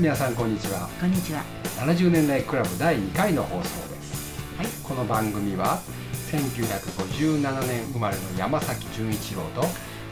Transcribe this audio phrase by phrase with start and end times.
[0.00, 0.88] 皆さんこんにちは。
[0.98, 1.42] こんにちは。
[1.76, 4.66] 70年代クラブ第2回の放送です、はい。
[4.82, 5.78] この番組は
[6.30, 9.60] 1957年生まれの山崎純一郎と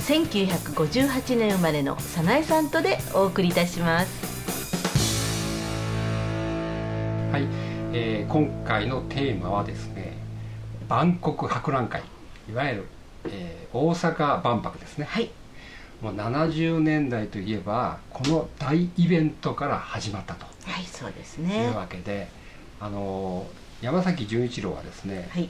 [0.00, 4.52] 1958年生まれの早苗さんとでお送りいたします。
[7.32, 7.46] はい、
[7.94, 10.18] えー今回のテーマはですね
[10.86, 12.02] 万国博覧会。
[12.50, 12.86] いわゆる、
[13.24, 15.06] えー大阪万博ですね。
[15.08, 15.30] はい
[16.00, 20.46] もう70年代といえばこの大イベントから始まったと。
[20.64, 22.28] はいそうですいねうわけで、
[22.80, 23.46] あの
[23.82, 25.48] 山崎純一郎はですね、はい。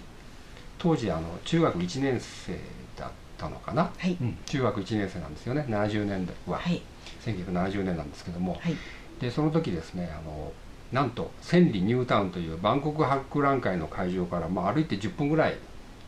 [0.79, 2.59] 当時あの中学1年生
[2.97, 4.17] だったのかな、はい。
[4.21, 4.39] うん。
[4.47, 6.81] 中学1年生なんですよね70年代は、はい。
[7.25, 8.77] 1970年なんですけども、はい。
[9.21, 10.53] でその時ですねあの
[10.93, 15.57] なんと千里ニュータウンという万国博覧会の会場から、まあ、歩いて10分ぐらい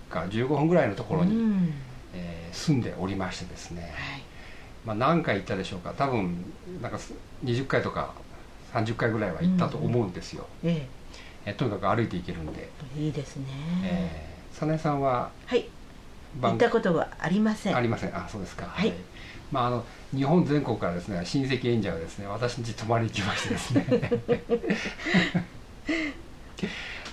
[0.08, 1.72] から15分ぐらいのところに、うん。
[2.14, 4.22] えー住んでおりましてですね、はい
[4.84, 5.92] まあ、何回行ったでしょうか。
[5.96, 6.44] 多分
[6.82, 7.12] なんかす
[7.44, 8.12] 20回とか
[8.72, 10.86] 30回ぐらいは行ったと思うんですよ、え
[11.44, 11.52] え。
[11.54, 13.46] とにかく歩いて行けるんで、えいいですね、
[13.84, 15.62] えー、早苗さんははい。
[15.62, 15.68] 行
[16.40, 17.76] 万ったことはありません。
[17.76, 18.16] ありません。
[18.16, 18.66] あそうですか。
[18.66, 18.92] はい。
[19.50, 23.86] まああの日本全国からですね親戚演者がですね私ん家泊まりに来ましてですね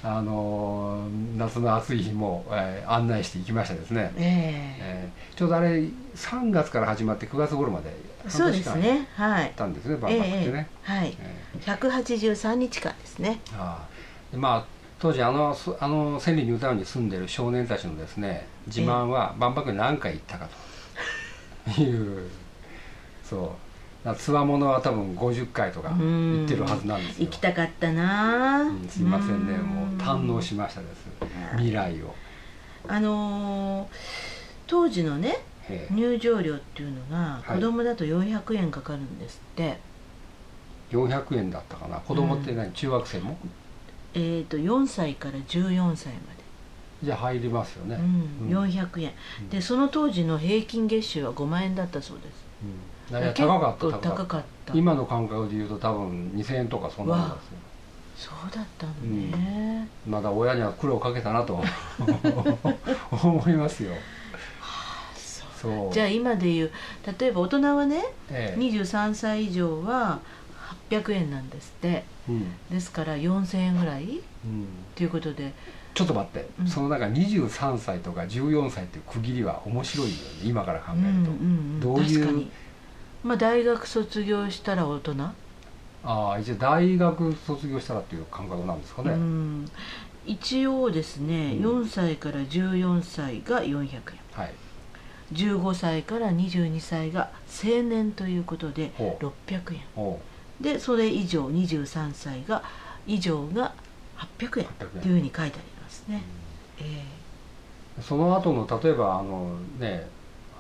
[0.03, 5.09] あの夏の暑い日も、えー案内して行きましたですね、ええ。
[5.33, 5.79] ーちょうどあれ
[6.15, 7.89] 3月から始まって9月頃まで
[8.25, 9.07] えそうですね。
[9.15, 9.53] はい。
[9.55, 11.17] たんですね万博ってね、ええはい。
[11.19, 13.39] え183日間ですね。
[13.51, 13.87] ーあ。
[14.29, 14.65] ーでまあ
[14.99, 20.47] 当時あのそあの千里ニュータウンに住んでる少年たちのですね自慢は万博に何回行ったか
[21.75, 21.81] と。
[21.81, 22.29] いう。
[23.23, 23.66] そう
[24.15, 27.25] つわものは多分50回とか行ってるはずなんですよ。
[27.25, 29.53] 行きたかったな、うんすいませんね。
[29.53, 29.65] うん。
[29.65, 31.05] もう堪能しましたです。
[31.57, 32.13] 未来を、
[32.87, 33.87] あのー
[34.67, 35.37] 当時のね
[35.69, 35.93] ええ。
[35.93, 37.55] 入場料っていうのがはい。
[37.55, 39.79] 子供だと400円かかるんですって、
[40.91, 41.97] 400円だったかな。
[42.01, 43.37] 子供って何、中学生も？
[44.13, 46.37] えー、と4歳から14歳ま
[47.03, 48.47] じゃあ入りますよね、で、うん。
[48.51, 48.63] うん。
[48.63, 49.13] 400円。
[49.41, 49.49] うん。
[49.49, 53.17] でその当時の平均月収は5万円だったそうですうん。
[53.17, 54.73] いや高かった結構高かった。
[54.73, 57.57] 今の感覚で言うと多分2000円とかそんなもんですよ。
[58.17, 61.61] そうだったのね、まだ親には苦労かけたなと
[63.11, 63.93] 思いますよ。
[65.55, 65.93] そう。
[65.93, 66.71] じゃあ今でいう
[67.19, 68.59] 例えば大人はねええ。
[68.59, 70.19] 23歳以上は
[70.89, 72.03] 800円なんですって。
[72.27, 72.51] うん。
[72.71, 74.19] ですから4000円ぐらい？
[74.45, 74.67] うん。
[74.95, 75.53] ということで
[75.97, 76.67] ちょっと待って、うん。
[76.67, 80.21] そのなんか23歳とか14歳っていう区切りは面白いよね。
[80.43, 81.33] 今から考えると、うんうんう
[81.77, 82.19] んどういう？
[82.21, 82.51] 確かに。
[83.23, 85.13] まあ大学卒業したら大人？
[86.03, 89.69] ああ一応大学卒業したらっていう感覚なんですかね、うん。
[90.25, 91.81] 一応ですね、うん。
[91.83, 93.99] 4歳から14歳が400円。
[94.33, 94.53] はい。
[95.33, 97.31] 15歳から22歳が
[97.63, 99.25] 青年ということでほう。
[99.49, 100.17] 600円。
[100.61, 102.63] でそれ以上23歳が
[103.07, 103.73] 以上が
[104.39, 104.65] 800円。
[104.65, 105.01] 800円。
[105.01, 105.76] というふうに書いてあります
[106.07, 106.23] ね、
[106.79, 107.03] え
[108.01, 110.07] その後の例えばあのね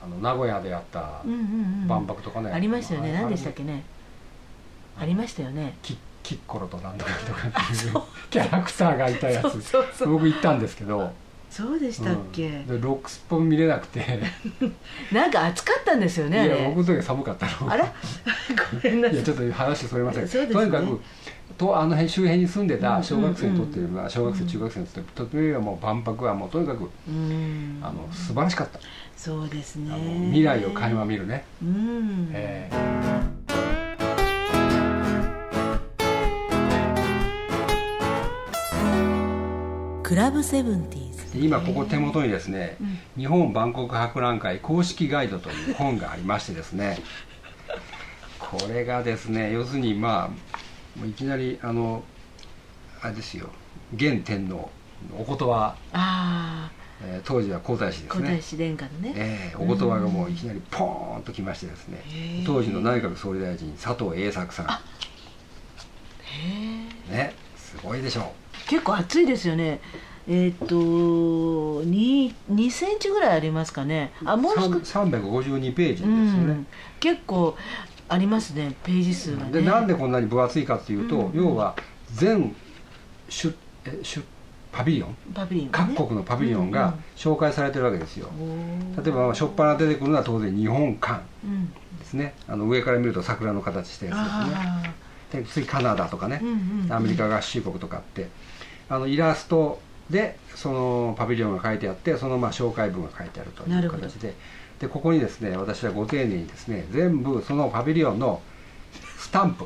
[0.03, 1.43] あの名古屋でやったえうんうんう
[1.85, 1.87] ん。
[1.87, 3.17] 万博とかね、ありましたよね。
[3.17, 3.83] あ何でしたっけね。
[4.99, 5.77] ありましたよね。
[5.81, 7.93] キッキッコロとなんとかとかっていう
[8.29, 10.05] キャラクターがいたやつ。
[10.05, 11.11] 僕行ったんですけど。
[11.49, 12.67] そうでしたっけ、うん。
[12.67, 14.19] でロックスポン見れなくて。
[15.11, 16.61] なんか暑かったんですよいねあれ。
[16.63, 17.71] や僕の時は寒かったの。
[17.71, 17.85] あら？
[18.83, 19.11] ごめんない。
[19.11, 20.27] さいやちょっと話それません。
[20.27, 20.59] そうですね。
[20.59, 21.01] とにかく
[21.57, 23.89] とあの辺周辺に住んでた小学生にとって、うんうん。
[23.89, 27.79] うんまあ小学生中学生にとってとってもう万博はもうとにかくうん。
[27.81, 28.79] あの素晴らしかった、
[29.15, 29.91] そうですね。
[30.27, 32.69] 未来を垣間見るね、うん、え
[40.03, 41.37] クラブセブンティーズ。
[41.37, 42.99] 今ここ手元にですね、うん。
[43.17, 46.97] 日本万国博覧会公式ガイドという本がありましてですね
[48.39, 50.56] これがですね要するにまあ
[51.05, 52.03] いきなりあの
[53.01, 53.49] あれですよ。
[53.95, 54.69] 現天皇
[55.11, 56.69] のお言葉、あ
[57.01, 58.07] えー当時は皇太子ですね。
[58.09, 62.01] あ皇太子殿下のね、えーお言葉がもういきなりポーンときましてですね。
[62.07, 62.45] へー。
[62.45, 64.65] 当時の内閣総理大臣佐藤栄作さん。
[64.65, 64.69] へ
[67.09, 68.33] えねすごいでしょ
[68.67, 69.79] 結構暑いですよね。
[70.27, 70.75] えーっと
[71.85, 74.11] 2, 2センチぐらいありますかね。
[74.25, 76.53] あもう少し、さん352ページですうよね。
[76.53, 76.67] ん、、
[76.99, 77.55] 結構
[78.09, 79.51] ありますねページ数がね。
[79.51, 81.37] でなんでこんなに分厚いかっていうと、うん。
[81.37, 81.75] 要は
[82.13, 82.55] 全
[83.29, 83.53] 出
[83.85, 84.23] え出
[84.71, 85.15] パビリオン？
[85.33, 88.29] パビリオン各国のパビリオンが紹介されてるわけですよ、
[88.95, 91.73] 例えば初っ端出てくるのは当然日本館うん。
[91.99, 92.33] ですね。
[92.47, 94.31] あの上から見ると桜の形したやつですね。
[94.55, 94.93] あ
[95.31, 96.41] で次カナダとかね。
[96.89, 98.29] アメリカ合衆国とかって。
[98.89, 104.33] あのイラストでそのパビリオンが書いてあってそのまあ紹介文が書いてあるとないう形で
[104.79, 108.41] でここにですね私はご丁寧にですね全部そのパビリオンの
[109.17, 109.65] スタンプ。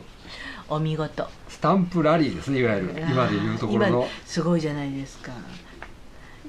[0.70, 1.28] お見事。
[1.50, 2.96] スタンプラリーですねいわゆる。
[2.98, 4.02] 今でいうところの。
[4.04, 5.32] 今すごいじゃないですか。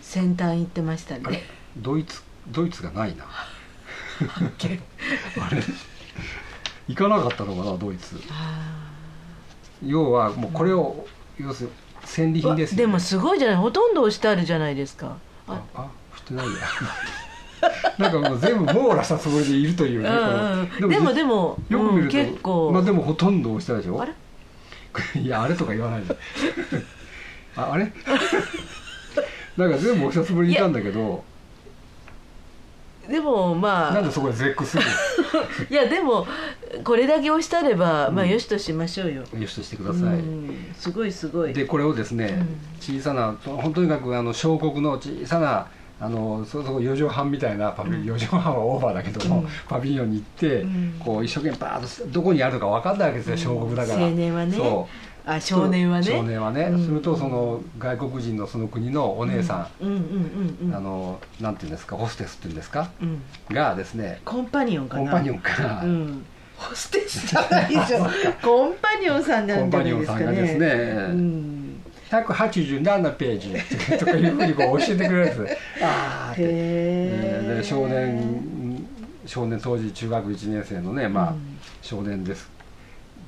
[0.00, 1.42] 先端行ってましたね。
[1.76, 3.24] ドイツドイツがないな。
[5.40, 5.62] あれ。
[6.88, 8.20] 行かなかったのかなドイツ。
[8.30, 8.82] あ
[9.84, 11.06] 要はもうこれを、
[11.38, 11.74] 要するに
[12.04, 13.56] 戦利品ですよ、ね、でもすごいじゃない。
[13.56, 15.16] ほとんど押してあるじゃないですか。
[15.48, 16.52] ああ振ってないや
[17.98, 22.70] なんかもう全部網羅したつもりでいるというね、うんうんでもでもうんよく見ると、結構。
[22.72, 24.00] まあでもほとんど押したでしょ？
[24.00, 24.12] あれ？
[25.20, 26.14] いやあれとか言わないで。
[27.56, 27.92] ああれ？
[29.56, 31.24] なんか全部押したつもりでいたんだけど。
[33.08, 33.94] でもまあ。
[33.94, 34.82] なんでそこで絶句する
[35.68, 36.26] いやでも
[36.84, 38.30] これだけ押したれば、まあうん。
[38.30, 40.72] よしとしましょうよ、のよしとしてください、うん。
[40.78, 41.52] すごいすごい。
[41.52, 42.46] でこれをですね、
[42.80, 45.66] 小さな本当にかくあの小国の小さな
[46.02, 49.48] あのそそこ4畳半みたいなパビリオン、4畳半はオーバーだけども、うん。
[49.68, 50.96] パビリオンに行って、うん。
[50.98, 54.06] こう一生懸命バーッとどこにあるのか分かんないわけですよ、小国だから。
[54.06, 54.56] 青年はね。
[54.56, 55.30] そう。
[55.30, 56.06] あ少年はね。
[56.06, 56.84] 少年はね、うん。
[56.84, 59.88] するとその外国人のその国のお姉さうん。
[59.88, 59.96] うん
[60.64, 63.22] うんあのなんていうんですかホステスっていうんですかうん。
[63.54, 65.02] がですねコンパニオンかな。
[65.02, 66.24] コンパニオンから、うん。
[66.56, 67.98] ホステスじゃないでしょ
[68.42, 70.24] コンパニオンさんなんじゃないですかね。
[70.24, 70.66] コンパニオンさんがですね。
[70.66, 71.61] うん
[72.20, 75.58] 187ページとかいうふうにこう教えてくれるんです。
[75.82, 76.42] あーって。
[76.42, 78.86] へええーで少年
[79.24, 81.58] 少年当時中学1年生のねまあ、うん。
[81.80, 82.50] 少年です。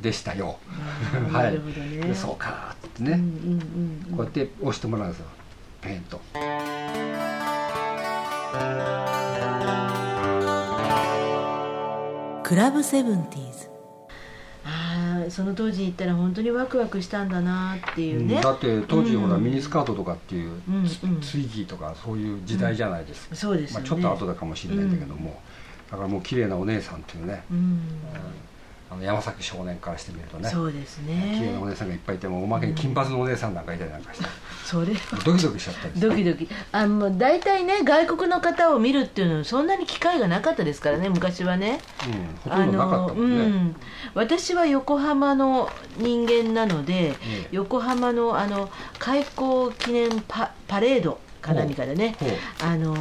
[0.03, 0.59] でしたよ。
[1.33, 1.61] はないね。
[2.09, 4.11] でそうかってね、うんうんうん。
[4.11, 5.27] うんこうやって押してもらうんですよ。
[5.81, 6.21] ペンと。
[12.43, 13.74] クラブセブンティーズああ
[15.35, 19.45] その当時に行ったら本当にワクワクしたんだなっていうね、うんだって当時ほら、うん。
[19.45, 20.87] ミニスカートとかっていう、うん
[21.21, 25.41] ツイギーとかそういう時代じゃないですか、まあ、そうですよね、ちょっと後だかもしれないんだけども、
[25.91, 27.81] だからもう綺麗なお姉さんっていうね、うん
[28.91, 34.13] あの山崎少年からしてみるとねそうです綺麗なおね姉さんがいっぱいいてもおまけに金髪のお姉さんなんかいたりなんか。
[34.13, 34.25] して、
[34.65, 34.93] それ
[35.25, 36.49] ドキドキしちゃったりドキドキ。
[36.73, 41.81] あもう大体ね外国の方を見るっていうのはそんなに機会がなかったですからね昔はね。
[42.07, 43.77] うん、ほとんどなかったもんね、うん、
[44.15, 52.17] 私は横浜の人間なので、ええ横浜のあの開港記念パパレードか何かでね
[52.63, 52.95] あの、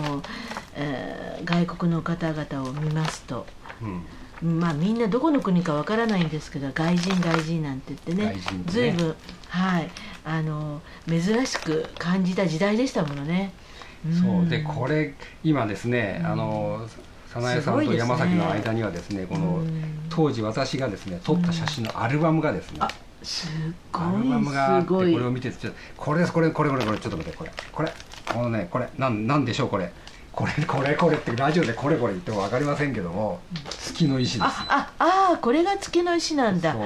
[0.75, 3.45] えー外国の方々を見ますと。
[3.81, 4.05] うん
[4.43, 8.35] まあみんなどこの国かわからないんですけど外人外人なんて言ってね
[8.65, 9.15] 随分
[9.47, 9.89] はい
[10.25, 13.53] あの珍しく感じた時代でしたものね。
[14.21, 14.49] そう。
[14.49, 15.13] でこれ
[15.43, 16.25] 今ですね、うん。
[16.27, 16.87] あの
[17.27, 19.83] 早苗さんと山崎の間にはですねこの、うん。
[20.09, 22.89] 当時私がですね撮った写真のアルバムがですね、あ
[23.23, 23.47] す
[23.91, 27.93] ごアルバムがあってこれを見てちょっとこれですこれこれこれこれちょっと待ってこれこれ
[28.31, 29.91] このねこれなんなんでしょうこれ
[30.33, 33.39] これこれこれってラジオでこれこれ言っても分かりませんけども
[33.69, 36.73] 月の石ですあああこれが月の石なんだ。
[36.73, 36.81] そう。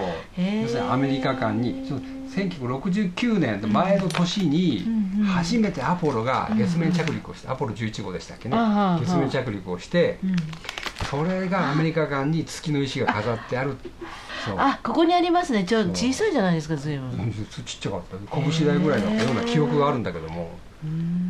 [0.62, 4.86] 要するにアメリカ間にその1969年の前の年に
[5.26, 8.58] 初めてアポロが月面着陸をして、アポロ11号でしたっけね？
[9.00, 10.36] 月面着陸をしてうん。
[11.10, 13.78] それがアメリカ間に月の石が飾ってある。
[14.58, 15.64] あここにありますね。
[15.64, 17.10] ちょ小さいじゃないですか随分。
[17.12, 18.18] うんちっちゃかった。
[18.32, 20.52] 拳大ぐらいだったような記憶があるんだけども、
[20.84, 21.27] うん、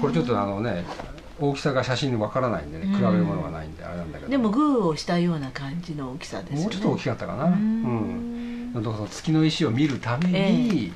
[0.00, 0.84] これちょっとあのね
[1.40, 4.30] 大きさが写真でわからないんでねうん比べるものがないんであれなんだけど。
[4.30, 6.62] でもグーをしたような感じの大きさですよね。
[6.64, 7.44] もうちょっと大きかったかな。
[7.44, 9.08] ううん。
[9.10, 10.92] 月の石を見るために、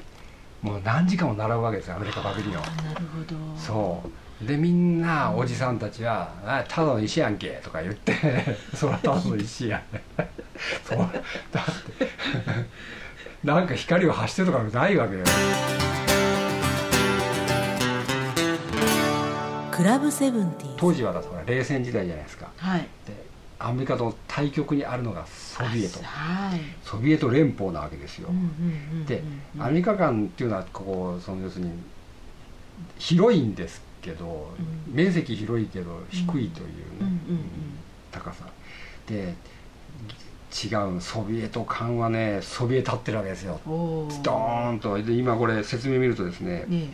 [0.60, 2.56] もう何時間も並ぶわけですよアメリカパビリオン。
[2.56, 3.36] あなるほど。
[3.56, 4.46] そう。
[4.46, 8.12] でみんなおじさんたちは「あただの石やんけ」とか言って
[8.74, 10.02] 「それはただの石やね」
[10.84, 10.98] そう。
[10.98, 12.08] だって
[13.44, 15.22] なんか光を発してとかないわけよ
[19.72, 22.50] クラブセブンティー当時はだから冷戦時代じゃないですか。
[22.56, 22.80] はい。
[23.06, 26.00] でアメリカと対極にあるのがソビエト。
[26.02, 26.60] はい。
[26.84, 28.28] ソビエト連邦なわけですよ、
[29.06, 29.22] で
[29.58, 31.70] アメリカ間っていうのはこうその要するに
[32.98, 34.52] 広いんですけど、
[34.88, 34.94] うん。
[34.94, 36.68] 面積広いけど低いという
[38.10, 38.44] 高さ。
[39.06, 39.34] で
[40.52, 43.60] 違うソビエト間はねそびえ立ってるわけですよ。
[43.64, 45.00] ドーンと。
[45.00, 46.92] で今これ説明見るとですねね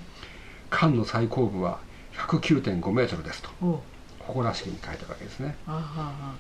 [0.71, 1.81] 間の最高部は
[2.19, 3.83] 109.5メートルですと。
[4.21, 5.57] 誇らしげに書いてあるわけですね。
[5.67, 6.35] あはは。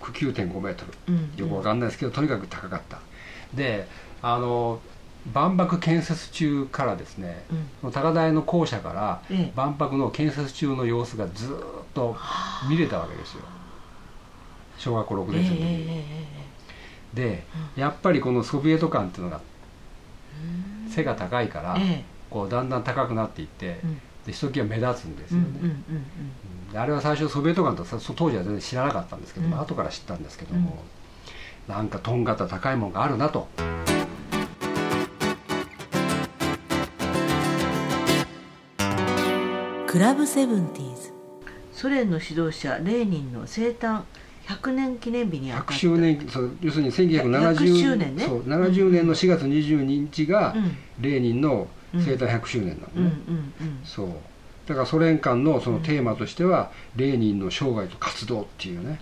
[0.00, 1.14] 109.5メートル。
[1.14, 2.98] うんよくわかんないですけどとにかく高かった。
[3.54, 3.88] で
[4.20, 4.80] あの
[5.32, 7.44] 万博建設中からですね、
[7.82, 7.92] うん。
[7.92, 9.52] 高台の校舎からええ。
[9.56, 11.60] 万博の建設中の様子がずーっ
[11.94, 12.16] と
[12.68, 13.42] 見れたわけですよ。
[14.78, 16.04] 小学校6ええ年生の時に、え
[16.38, 16.42] え
[17.14, 17.44] で
[17.76, 19.40] やっぱりこのソビエト感っていうのがえ
[20.88, 25.46] え背が高いから、えこうだんだん高くなっていって、えうんでひときわ目立つんですよね、
[26.74, 30.78] あれは最初ソビエト軍と当時は全然知らなかったんですけど、うん、後から知ったんですけども、
[31.68, 33.48] うん、なんかとんがった高いもんがあるなと。
[39.88, 41.12] クラブセブンティーズ。
[41.72, 44.02] ソ連の指導者レーニンの生誕
[44.46, 50.54] 100年記念日に100周年そう要するに1970年,、ね、そう70年の4月22日が、
[51.00, 53.16] レーニンの、うん生誕100周年なのね、
[53.84, 54.08] そう。
[54.66, 58.98] だからソ連間のそのテーマとしては、レーニンの生涯と活動っていうね。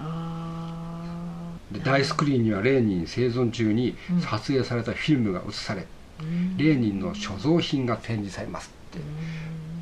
[1.71, 4.21] で大スクリーンにはレーニン生存中にうん。
[4.21, 5.87] 撮影されたフィルムが映され、
[6.21, 6.57] うん。
[6.57, 9.03] レーニンの所蔵品が展示されますって、う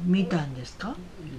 [0.08, 0.12] ん。
[0.12, 0.94] 見たんですか？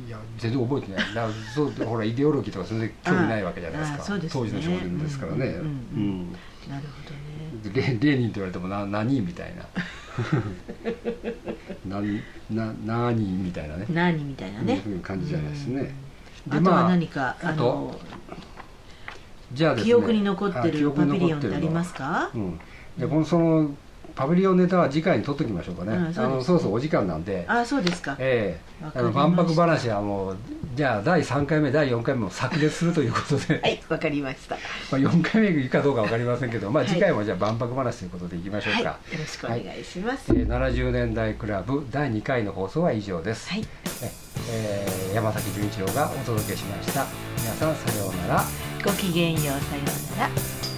[0.08, 1.14] いや全然覚えてない。
[1.14, 4.18] だそうほらイデオロギーとか全然興味ないわけじゃないですか。
[4.18, 4.30] ね。
[4.32, 6.32] 当時の少年ですからね、うんうんうん
[6.70, 7.74] なるほどね。
[7.74, 9.22] でレレーニンって言われてもな何？
[9.22, 9.66] みたいな
[11.88, 12.22] 何
[12.52, 13.86] な何みたいなね。
[13.90, 14.82] 何みたいなね。
[14.88, 15.94] いう感じじゃないですね。
[16.50, 16.58] うん。
[16.58, 18.00] あとは何かああとの
[19.54, 19.84] じゃあね。
[19.84, 22.32] 記憶に残ってるパビリオンってありますか、か？
[22.34, 22.60] うん、
[22.98, 23.72] でこのその
[24.20, 27.46] パビリオンネタは次回に取っときましょうかね、うんそうあのそろそろお時間なんで。
[27.48, 28.18] あそうですか。
[28.20, 28.84] ええ。
[28.84, 30.38] わかあの万博話はもう
[30.76, 34.58] じゃあ第3回目第4回目も炸裂するということで、はいわかりました。
[34.92, 40.34] まあ4回目いくかどうか分かりませんけど、まあ、はい次回もじゃあ万博話ということでいきましょうはいか、よろしくお願いします。
[40.36, 43.66] えー70年代クラブ第2回の放送は以上です、はい。
[44.04, 44.12] え
[44.52, 47.06] えー山崎純一郎がお届けしました。
[47.38, 48.44] 皆さんさようなら。
[48.84, 49.60] ごきげんようさよ
[50.16, 50.69] うなら